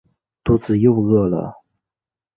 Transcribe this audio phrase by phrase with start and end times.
[0.43, 1.61] 肚子又饿了